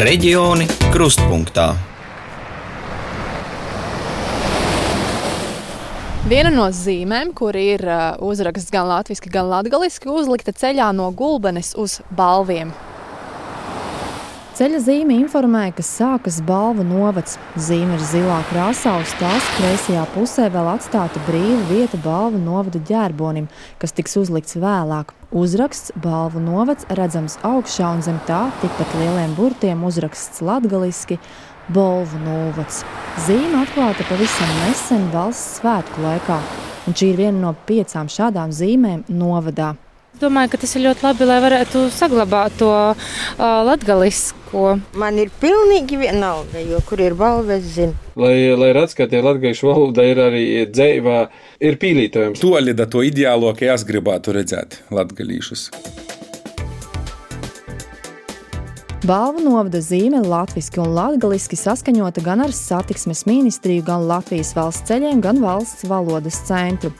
[0.00, 1.66] Reģioni krustpunktā.
[6.30, 11.74] Viena no zīmēm, kur ir uh, uzraksts gan latviešu, gan latviešu, uzlikta ceļā no gulbenes
[11.76, 12.72] uz balviem.
[14.60, 17.38] Ceļa zīme informēja, ka sākas balvu novads.
[17.56, 23.46] Zīme ir zilā krāsā, uz tās kreisajā pusē vēl atstāta brīva vieta balvu novada ģērbonim,
[23.80, 25.14] kas tiks uzlikts vēlāk.
[25.32, 31.16] Uzraksts balvu novads redzams augšā un zem tā tikpat lieliem burtiem uzraksts latgaliski
[31.72, 32.84] Bolvu novads.
[33.24, 36.42] Zīme atklāta pavisam nesen valsts svētku laikā,
[36.84, 39.78] un šī ir viena no piecām šādām zīmēm novadā.
[40.20, 44.74] Domāju, ka tas ir ļoti labi, lai varētu saglabāt to uh, latgalisko.
[45.00, 47.96] Man ir pilnīgi vienalga, jo kur ir balva, es zinu.
[48.20, 51.22] Lai, lai redz, ka tie latgaļu valoda ir arī dzēvā,
[51.64, 52.44] ir pīlītojums.
[52.44, 55.70] Toļida to ideālo, ka es gribētu redzēt latgaļīšus.
[59.08, 65.22] Balvu novada zīme latviešu un latviešu saskaņota gan ar satiksmes ministriju, gan Latvijas valsts ceļiem,
[65.24, 66.92] gan valsts valodas centru.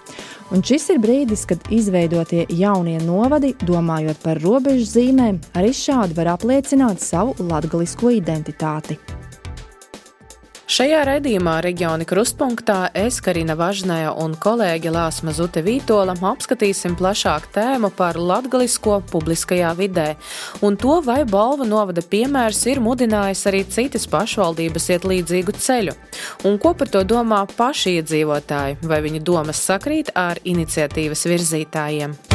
[0.50, 6.32] Un šis ir brīdis, kad izveidotie jaunie novadi, domājot par robežu zīmēm, arī šādi var
[6.34, 8.98] apliecināt savu latgalisko identitāti.
[10.70, 17.90] Šajā raidījumā reģiona krustpunktā es, Karina Važnēja un kolēģe Lāsma Zute Vītola apskatīsim plašāku tēmu
[17.98, 20.06] par latgalisko publiskajā vidē.
[20.62, 25.98] Un to, vai balva novada piemērs ir mudinājis arī citas pašvaldības iet līdzīgu ceļu,
[26.46, 32.29] un ko par to domā paši iedzīvotāji, vai viņu domas sakrīt ar iniciatīvas virzītājiem.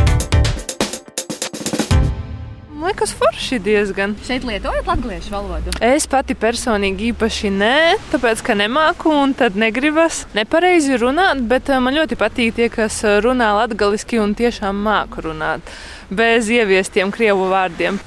[2.75, 4.17] Liekas, forši diezgan.
[4.27, 5.71] Šeit lietojat latviešu valodu?
[5.79, 7.75] Es pati personīgi īpaši nē,
[8.11, 12.99] tāpēc, ka nemāku un tad negribas nepareizi runāt, bet eh, man ļoti patīk tie, kas
[13.07, 15.63] eh, runā latgaliski un tiešām māku runāt
[16.11, 18.01] bez ieviestiem krievu vārdiem.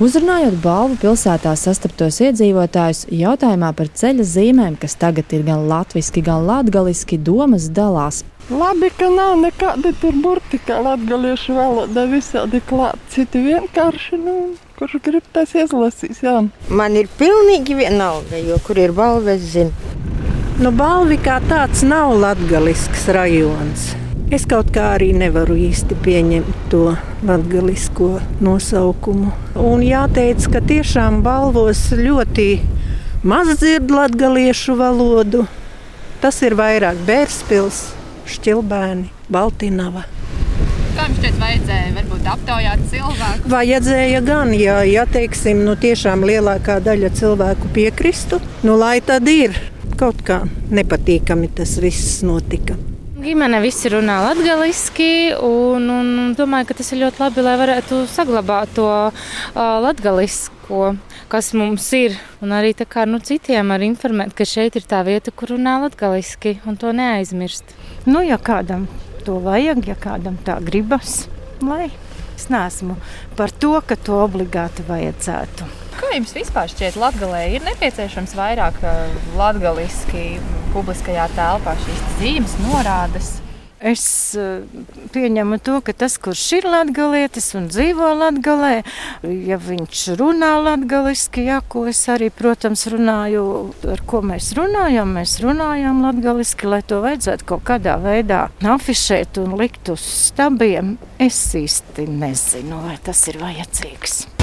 [0.00, 6.48] Uzrunājot balvu pilsētā sastaptos iedzīvotājus, jautājumā par ceļa zīmēm, kas tagad ir gan latviešu, gan
[6.48, 8.24] latviešu, domas dalās.
[8.50, 12.98] Labi, ka nav nekāda tur burti, kā latviešu valoda, visādi klāt.
[13.12, 14.32] Citi vienkārši, nu,
[14.74, 16.18] kurš grib tas izlasīt.
[16.26, 16.40] Jā.
[16.66, 19.70] Man ir pilnīgi vienalga, jo kur ir balva, es zinu.
[20.58, 23.92] Nu, balvi kā tāds nav latgalisks rajons.
[24.34, 26.96] Es kaut kā arī nevaru īsti pieņemt to
[27.30, 28.10] latgalisko
[28.42, 29.30] nosaukumu.
[29.62, 32.48] Un jāteic, ka tiešām balvos ļoti
[33.22, 35.46] maz dzird latgaliešu valodu.
[36.18, 37.99] Tas ir vairāk Bērspils
[38.30, 40.04] Šķilbēni, Baltīnava.
[40.96, 43.50] Kā jums šķiet, vajadzēja varbūt aptaujāt cilvēku?
[43.52, 49.56] Vajadzēja gan, ja, ja teiksim, nu, tiešām lielākā daļa cilvēku piekristu, nu, lai tad ir
[50.00, 52.78] kaut kā nepatīkami tas viss notika.
[53.20, 55.06] Ģimene visi runā latviešu,
[55.44, 60.78] un, un domāju, ka tas ir ļoti labi, lai varētu saglabāt to uh, latviešu,
[61.28, 62.16] kas mums ir.
[62.40, 66.54] Un arī kā, nu, citiem arī informēt, ka šeit ir tā vieta, kur runā latviešu,
[66.64, 67.74] un to neaizmirst.
[68.08, 68.88] Nu, ja kādam
[69.26, 71.26] to vajag, ja kādam tā gribas,
[71.60, 71.90] lai
[72.38, 72.96] es neesmu
[73.36, 75.68] par to, ka to obligāti vajadzētu.
[76.00, 78.80] Kā jums vispār šķiet, Latvijā ir nepieciešams vairāk
[79.36, 83.36] latviešu publiskajā telpā šīs zīmes, norādes?
[83.80, 84.60] Es eh,
[85.14, 88.82] pieņemu to, ka tas, kurš ir latgalietis un dzīvo latgalē,
[89.24, 93.44] ja viņš runā latgaliski, jā, ko es arī, protams, runāju,
[93.88, 99.56] ar ko mēs runājam, mēs runājam latgaliski, lai to vajadzētu kaut kādā veidā afišēt un
[99.60, 104.39] likt uz stabiem, es īsti nezinu, vai tas ir vajadzīgs.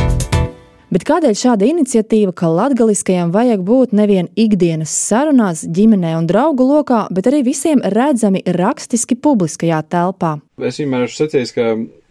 [0.88, 7.02] Bet kādēļ šāda iniciatīva, ka latgaliskajam vajag būt nevien ikdienas sarunās, ģimenē un draugu lokā,
[7.12, 10.38] bet arī visiem redzami rakstiski publiskajā telpā?
[10.64, 11.66] Es vienmēr esmu sacījis, ka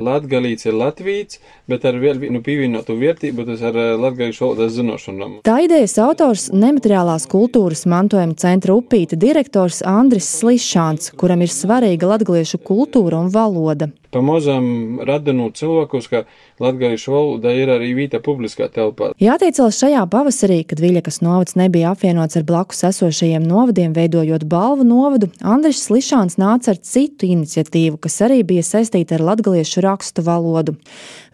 [0.07, 1.41] latgalīts ir latvīts,
[1.73, 5.39] bet ar vēl vienu pievienotu vērtību tas ar eh, latgalīšu valodas zinošanām.
[5.49, 12.61] Tā idejas autors nemateriālās kultūras mantojuma centra upīta direktors Andris Slišāns, kuram ir svarīga latgaliešu
[12.61, 13.89] kultūra un valoda.
[14.15, 16.23] Pamazām radinot cilvēkus, ka
[16.63, 19.11] latgaliešu valoda ir arī vīta publiskā telpā.
[19.23, 25.31] Jāteicās šajā pavasarī, kad Viļakas novads nebija apvienots ar blakus esošajiem novadiem, veidojot balvu novadu,
[25.45, 30.77] Andris Slišāns nāca ar citu iniciatīvu, kas arī bija saistīta ar latgaliešu rakstu valodu.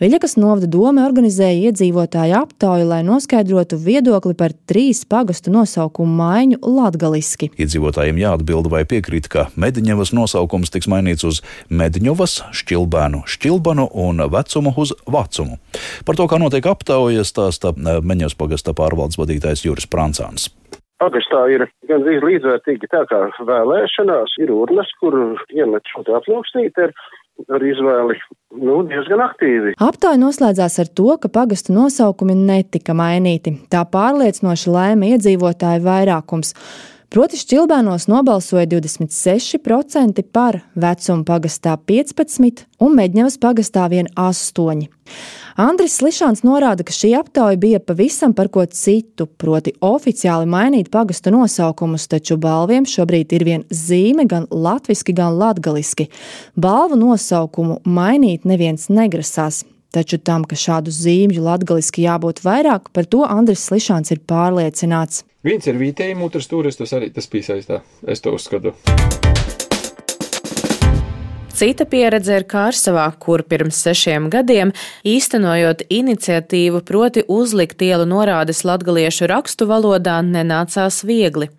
[0.02, 7.52] Viļakas novada doma organizēja iedzīvotāju aptauju, lai noskaidrotu viedokli par trīs pagastu nosaukumu maiņu latgaliski.
[7.60, 14.74] Iedzīvotājiem jāatbild vai piekrīt, ka Mediņevas nosaukums tiks mainīts uz Mediņovas, Šķilbēnu, Šķilbanu un vecumu
[14.78, 15.58] uz vecumu.
[16.06, 20.50] Par to, kā notiek aptaujas, stāsta Meņevas pagasta pārvaldes vadītājs Juris Prancāns.
[21.02, 25.16] Pagastā ir gandrīz līdzvērtīgi tā kā vēlēšanās, ir urnas, kur
[25.50, 26.94] iemet šo te aploksnīti ar
[27.50, 28.18] ar izvēli
[28.60, 29.74] nu, diezgan aktīvi.
[29.82, 33.54] Aptāja noslēdzās ar to, ka pagastu nosaukumi netika mainīti.
[33.72, 36.54] Tā pārliecinoši lēma iedzīvotāju vairākums.
[37.12, 44.86] Proti Šķilbēnos nobalsoja 26% par, vecuma pagastā 15% un Meģņevas pagastā vien 8%.
[45.60, 51.34] Andris Slišāns norāda, ka šī aptauja bija pavisam par ko citu, proti oficiāli mainīt pagastu
[51.34, 56.08] nosaukumus, taču balviem šobrīd ir vien zīme gan latviski, gan latgaliski.
[56.56, 59.66] Balvu nosaukumu mainīt neviens negrasās.
[59.92, 65.26] Taču tam, ka šādu zīmju latgaliski jābūt vairāk, par to Andris Slišāns ir pārliecināts.
[65.44, 67.82] Viens ir vietējiem, otrs turistus arī tas piesaistā.
[68.08, 68.72] Es to uzskatu.
[71.52, 74.72] Cita pieredze ir Kārsavā, kur pirms sešiem gadiem,
[75.06, 81.50] īstenojot iniciatīvu proti uzlikt ielu norādes latgaliešu rakstu valodā, nenācās viegli.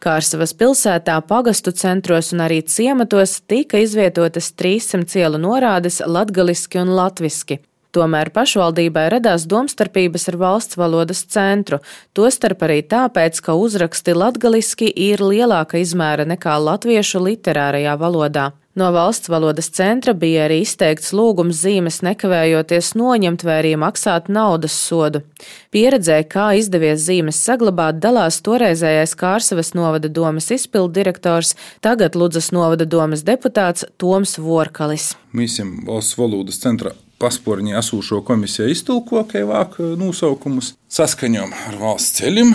[0.00, 7.58] Kārsavas pilsētā, pagastu centros un arī ciematos tika izvietotas 300 ielu norādes latgaliski un latviski.
[7.90, 11.80] Tomēr pašvaldībai radās domstarpības ar valsts valodas centru,
[12.14, 18.52] tostarp arī tāpēc, ka uzraksti latgaliski ir lielāka izmēra nekā latviešu literārajā valodā.
[18.78, 24.76] No valsts valodas centra bija arī izteikts lūgums zīmes nekavējoties noņemt vai arī maksāt naudas
[24.78, 25.24] sodu.
[25.74, 32.86] Pieredzē, kā izdevies zīmes saglabāt, dalās toreizējais Kārsavas novada domas izpildu direktors, tagad Ludzas novada
[32.86, 35.16] domas deputāts Toms Vorkalis.
[35.34, 42.54] Esam valsts valodas centra pasporņi esūšo komisiju iztulko, ka vāk nosaukumus saskaņom ar valsts ceļiem,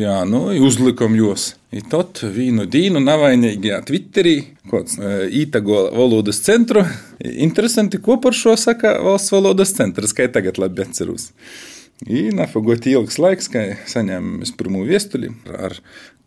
[0.00, 1.54] jā, nu, uzlikam jos.
[1.70, 4.36] I tot vīnu dīnu navainīgajā Twitterī,
[4.70, 4.96] kāds
[5.42, 6.82] ītago valodas centru.
[7.20, 11.30] Interesanti, ko par šo saka valsts valodas centrs, kā tagad labi atceros.
[12.08, 15.76] I nafagoti ilgs laiks, kai saņēmām pirmo viestuli ar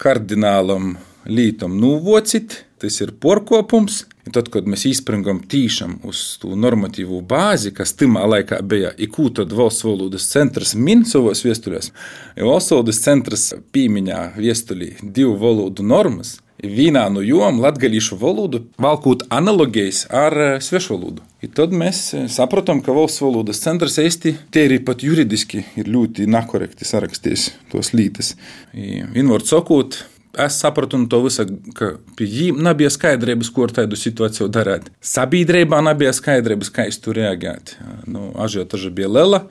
[0.01, 0.93] kardinālam
[1.25, 4.03] lītam nūvocit, tas ir porkopums.
[4.31, 9.51] Tad, kad mēs izspringam tīšām uz to normatīvo bāzi, kas tajā laikā bija, ikū tad
[9.51, 11.91] valsts valodas centrs min savos viestulēs,
[12.39, 19.27] jo valsts valodas centrs pīmiņā viestulī divu valodu normas, vienā no jom latgalīšu valodu valkūt
[19.33, 21.23] analogijas ar svešvalodu.
[21.43, 26.29] I tad mēs sapratām, ka valsts valodas centrs īsti tie arī pat juridiski ir ļoti
[26.31, 28.37] nekorekti sarakstījis tos lītas.
[28.71, 29.99] Vienvārds sakot,
[30.37, 31.45] es sapratu no to visa,
[31.77, 34.89] ka viņiem nebija skaidrības, ko ar tādu situāciju darīt.
[35.03, 37.77] Sabiedrībā nebija skaidrības, kā uz to reaģēt.
[38.09, 39.43] Nu, Ažiotaža bija liela.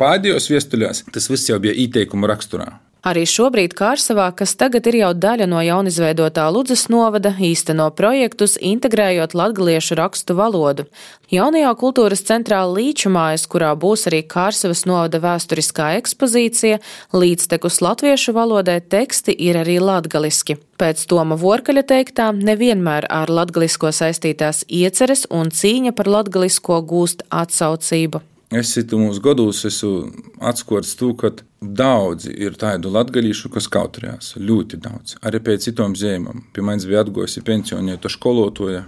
[0.00, 2.74] Pēdējos viestuļos tas viss jau bija ieteikuma raksturā.
[3.06, 9.36] Arī šobrīd Kārsavā, kas tagad ir jau daļa no jaunizveidotā Ludzas novada, īsteno projektus, integrējot
[9.38, 10.88] latgaliešu rakstu valodu.
[11.30, 16.82] Jaunajā kultūras centrā Līču mājas, kurā būs arī Kārsavas novada vēsturiskā ekspozīcija,
[17.14, 20.58] līdztekus latviešu valodai teksti ir arī latgaliski.
[20.74, 28.26] Pēc Toma Vorkaļa teiktā, nevienmēr ar latgalisko saistītās ieceres un cīņa par latgalisko gūst atsaucību.
[28.54, 30.06] Es mūsu gados esmu
[30.38, 34.36] atskats to, ka daudzi ir tādu latgadījušu, kas kautrējās.
[34.38, 35.16] Ļoti daudz.
[35.26, 36.44] Arī pēc citām zemēm.
[36.54, 38.84] Pie manis bija atgojusi pensionēta skolotoja.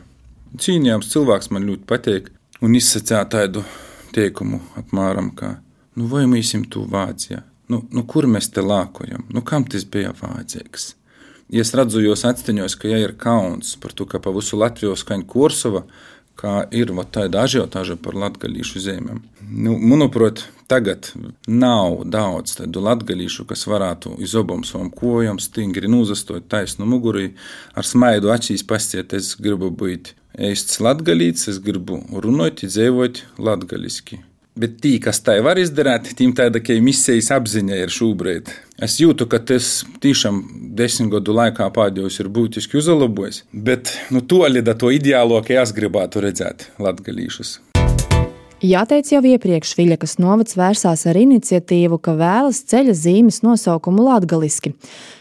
[0.62, 2.30] Cīnījāms cilvēks man ļoti patīk.
[2.62, 3.64] Un izsacīja tādu
[4.14, 5.56] teikumu apmēram, ka,
[5.98, 7.42] nu, vai mēs esam tu Vācijā?
[7.68, 9.26] Nu, nu, kur mēs te lākojam?
[9.34, 10.92] Nu, kam tas bija vajadzīgs?
[11.52, 14.94] Ja es redzu jūs atsteņos, ka ja ir kauns par to, ka pa visu Latviju
[14.96, 15.82] skaņa Kursova,
[16.38, 19.22] kā ir tāda ažiotāža par latgadījušu zemēm.
[19.48, 21.10] Nu, manuprāt, tagad
[21.48, 27.32] nav daudz tādu latgadījušu, kas varētu iz abām savām kojām stingri nūzastot taisnu mugurī,
[27.74, 34.22] ar smaidu acīs pastiet, es gribu būt eists latgadīts, es gribu runāt, dzīvot latgadiski.
[34.58, 38.50] Bet tī, kas tā var izdarīt, tiem tāda kā misijas apziņa ir šobrīd.
[38.82, 40.40] Es jūtu, ka tas tiešām
[40.78, 45.74] desmit gadu laikā pēdējos ir būtiski uzlabojis, bet nu, to līdz to ideālo, ka es
[45.74, 47.58] gribētu redzēt latgalīšus.
[48.58, 54.72] Jāteic jau iepriekš, Viļakas novads vērsās ar iniciatīvu, ka vēlas ceļa zīmes nosaukumu latgaliski.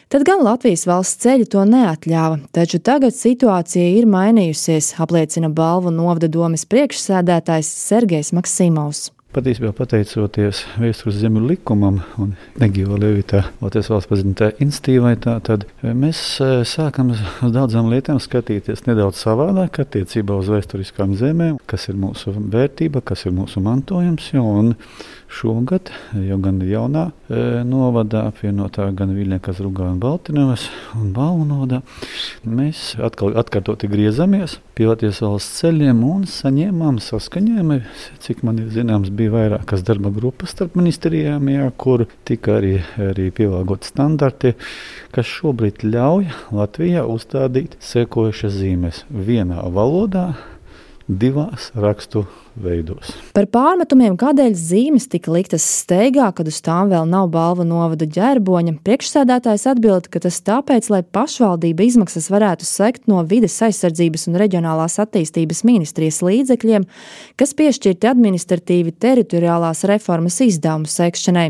[0.10, 6.32] Tad gan Latvijas valsts ceļi to neatļāva, taču tagad situācija ir mainījusies, apliecina balvu novada
[6.32, 9.12] domas priekšsēdētājs Sergejs Maksimovs.
[9.38, 16.22] Patiesībā pateicoties vēstures zemju likumam un Negīva Levita Latvijas valsts paziņotā institīvai, tā, tad mēs
[16.66, 17.22] sākam uz
[17.54, 23.38] daudzām lietām skatīties nedaudz savādāk attiecībā uz vēsturiskām zemēm, kas ir mūsu vērtība, kas ir
[23.38, 24.32] mūsu mantojums.
[24.34, 24.48] Jo,
[25.28, 25.92] šogad,
[26.24, 30.68] jau gan jaunā e, novadā, apvienotā gan Viļņakas, Rugā un Baltinovas
[30.98, 31.82] un Balvu novadā,
[32.48, 37.82] mēs atkal atkārtoti griezamies pie Latvijas valsts ceļiem un saņēmām saskaņojumu,
[38.24, 43.30] cik man ir zināms, bija vairākas darba grupas starp ministrijām, jā, kur tika arī, arī
[43.36, 44.54] pielāgot standarti,
[45.16, 50.30] kas šobrīd ļauj Latvijā uzstādīt sekojušas zīmes vienā valodā,
[51.08, 52.26] divās rakstu
[52.60, 53.14] veidos.
[53.36, 58.78] Par pārmetumiem, kādēļ zīmes tika liktas steigā, kad uz tām vēl nav balvu novada ģērboņa,
[58.86, 65.00] priekšsēdētājs atbild, ka tas tāpēc, lai pašvaldība izmaksas varētu sekt no vides aizsardzības un reģionālās
[65.04, 66.88] attīstības ministrijas līdzekļiem,
[67.40, 71.50] kas piešķirti administratīvi teritoriālās reformas izdevumu sekšanai.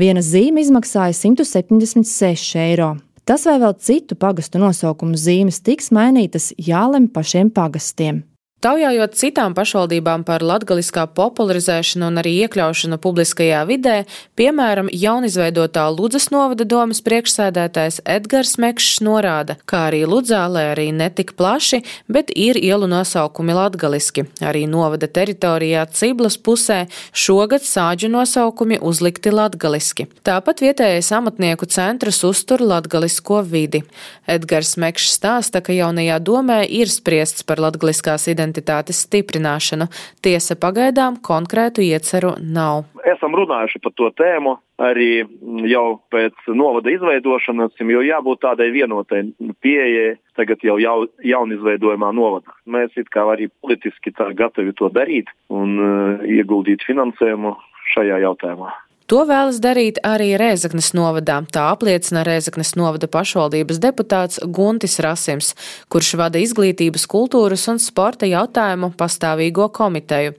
[0.00, 2.96] Viena zīme izmaksāja 176 eiro.
[3.26, 8.22] Tas vai vēl citu pagastu nosaukumu zīmes tiks mainītas jālem pašiem pagastiem.
[8.64, 13.96] Taujājot citām pašvaldībām par latgaliskā popularizēšanu un arī iekļaušanu publiskajā vidē,
[14.32, 21.34] piemēram, jaunizveidotā Ludzas novada domas priekšsēdētājs Edgars Mekšs norāda, kā arī Ludzā, lai arī netik
[21.36, 24.24] plaši, bet ir ielu nosaukumi latgaliski.
[24.40, 30.08] Arī novada teritorijā Ciblas pusē šogad sāģu nosaukumi uzlikti latgaliski.
[30.24, 33.84] Tāpat vietējais amatnieku centrs uztur latgalisko vidi.
[34.24, 39.88] Edgars Mekšs stāsta, ka jaunajā domē ir spriests par latgaliskās identitātes identitātes stiprināšanu.
[40.24, 42.86] Tiesa pagaidām konkrētu ieceru nav.
[43.06, 45.24] Esam runājuši par to tēmu arī
[45.70, 49.22] jau pēc novada izveidošanas, jo jābūt tādai vienotai
[49.64, 52.52] pieejai tagad jau, jau jaunizveidojumā novadā.
[52.68, 57.56] Mēs it kā arī politiski tā gatavi to darīt un uh, ieguldīt finansējumu
[57.94, 58.74] šajā jautājumā.
[59.06, 61.36] To vēlas darīt arī Rēzaknes novadā.
[61.54, 65.52] Tā apliecina Rēzaknes novada pašvaldības deputāts Guntis Rasims,
[65.86, 70.32] kurš vada izglītības, kultūras un sporta jautājumu pastāvīgo komiteju.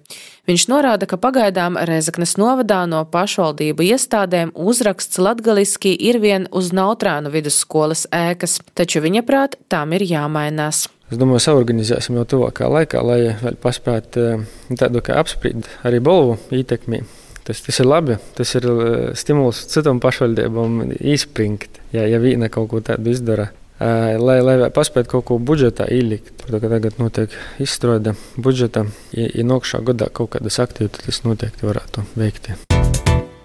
[0.52, 7.32] Viņš norāda, ka pagaidām Rēzaknes novadā no pašvaldību iestādēm uzraksts latgaliski ir vien uz Nautrānu
[7.32, 10.90] vidusskolas ēkas, taču viņa prāt tām ir jāmainās.
[11.08, 14.44] Es domāju, saorganizēsim jau tuvākā laikā, lai vēl paspētu eh,
[14.76, 17.06] tādu kā apspriest arī balvu ietekmi
[17.48, 18.18] Tas, tas ir labi.
[18.36, 18.82] Tas ir uh,
[19.16, 23.50] stimuls citām pašvaldībām izpringt, ja, ja viena kaut ko tādu izdara.
[23.78, 26.44] Uh, lai, lai paspētu kaut ko budžetā ielikt.
[26.48, 28.88] Ka tagad notiek izstrāde budžeta.
[29.16, 32.52] Ja, ja nākamā gadā kaut kādas aktivitātes noteikti varētu veikt.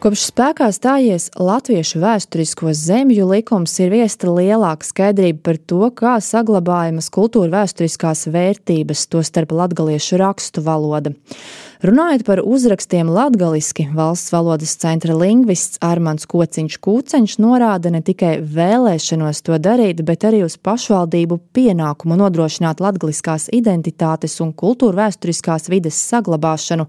[0.02, 7.06] Kopš spēkā stājies Latviešu vēsturisko zemju likums, ir viesta lielāka skaidrība par to, kā saglabājamas
[7.14, 11.14] kultūra vēsturiskās vērtības, tostarp latgaliešu rakstu valoda.
[11.82, 19.40] Runājot par uzrakstiem latgaliski, valsts valodas centra lingvists Armāns Kociņš Kūceņš norāda ne tikai vēlēšanos
[19.42, 26.86] to darīt, bet arī uz pašvaldību pienākumu nodrošināt latgaliskās identitātes un kultūra vēsturiskās vides saglabāšanu,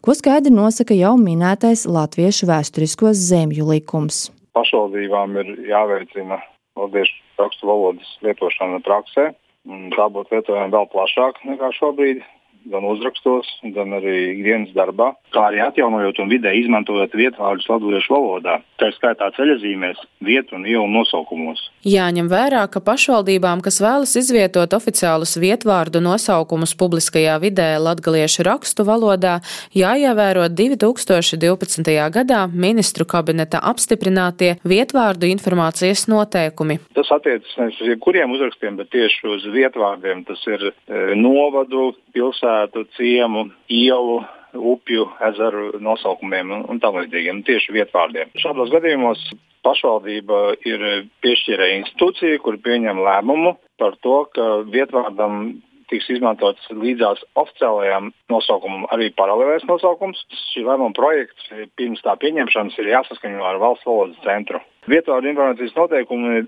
[0.00, 4.30] ko skaidri nosaka jau minētais Latviešu vēsturisko zemju likums.
[4.56, 6.40] Pašvaldībām ir jāveicina
[6.80, 9.34] latviešu rakstu valodas lietošana praksē.
[9.68, 12.24] Tā būtu lietojama vēl plašāk nekā šobrīd
[12.68, 18.58] gan uzrakstos, gan arī ikdienas darbā, kā arī atjaunojot un vidē izmantojot vietvārdus latviešu valodā,
[18.80, 21.62] tā skaitā ceļazīmēs, vietu un ielu nosaukumos.
[21.88, 29.38] Jāņem vērā, ka pašvaldībām, kas vēlas izvietot oficiālus vietvārdu nosaukumus publiskajā vidē latgaliešu rakstu valodā,
[29.76, 31.94] jāievēro 2012.
[32.12, 36.80] gadā ministru kabineta apstiprinātie vietvārdu informācijas noteikumi.
[36.98, 40.24] Tas attiecas ne uz jebkuriem uzrakstiem, bet tieši uz vietvārdiem.
[40.28, 40.72] Tas ir e,
[41.16, 48.30] novadu, pilsētu pilsētu, ciemu, ielu, upju, ezeru nosaukumiem un, un tam līdzīgiem, tieši vietvārdiem.
[48.36, 49.30] Šādos gadījumos
[49.62, 58.10] pašvaldība ir piešķīrēja institūciju, kur pieņem lēmumu par to, ka vietvārdam tiks izmantots līdzās oficiālajām
[58.32, 60.22] nosaukumam arī paralēlais nosaukums.
[60.52, 64.62] Šī lēmuma projekts pirms tā pieņemšanas ir jāsaskaņo ar valsts valodas centru.
[64.88, 66.46] Vietvārdu informācijas noteikumi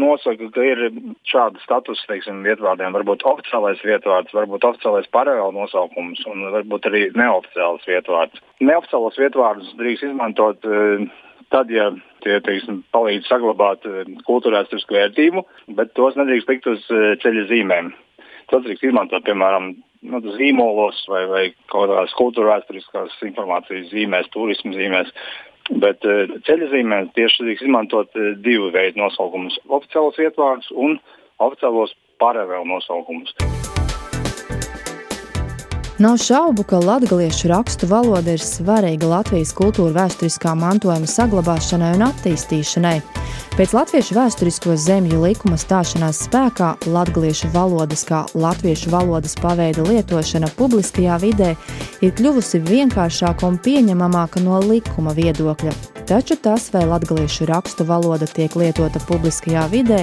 [0.00, 0.82] nosaka, ka ir
[1.30, 2.92] šāda status, teiksim, vietvārdiem.
[2.98, 8.44] Varbūt oficiālais vietvārds, varbūt oficiālais paralēli nosaukums un varbūt arī neoficiāls vietvārds.
[8.60, 11.08] Neoficiālos vietvārdus drīkst izmantot uh,
[11.54, 11.88] tad, ja
[12.20, 15.46] tie teiksim, palīdz saglabāt uh, kultūrvēsturisku vērtību,
[15.80, 16.84] bet tos nedrīkst likt uz
[17.24, 17.94] ceļa zīmēm.
[18.50, 19.74] Tas drīkst izmantot, piemēram,
[20.10, 25.12] nu, zīmolos vai, vai kaut kādās kultūrvēsturiskās informācijas zīmēs, turismu zīmēs.
[25.70, 30.98] Bet eh, ceļzīmēs tieši tiks izmantot uh, divu veidu nosaukumus- oficiālos ietvārdus un
[31.38, 33.36] oficiālos paralēlu nosaukumus.
[36.00, 43.19] Nav šaubu, ka latviešu rakstu valoda ir svarīga Latvijas kultūra vēsturiskā mantojuma saglabāšanai un attīstīšanai.
[43.60, 51.20] Pēc latviešu vēsturisko zemju likuma stāšanās spēkā latviešu valodas kā latviešu valodas paveida lietošana publiskajā
[51.20, 51.52] vidē
[52.00, 55.99] ir kļuvusi vienkāršāka un pieņemamāka no likuma viedokļa.
[56.10, 60.00] Taču tas, vai latviešu rakstu valoda tiek lietota publiskajā vidē,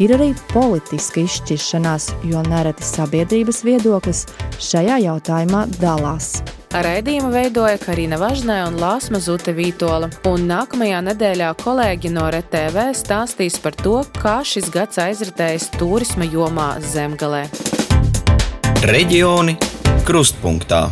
[0.00, 4.22] ir arī politiska izšķiršanās, jo nereti sabiedrības viedoklis
[4.56, 6.38] šajā jautājumā dalās.
[6.72, 13.60] Raidījumu veidoja Karina Važnē un Lāsma Zute Vītola, un nākamajā nedēļā kolēģi no RTV stāstīs
[13.60, 17.44] par to, kā šis gads aizritējis turisma jomā Zemgalē.
[18.88, 19.60] Reģioni
[20.08, 20.86] Krustpunktā.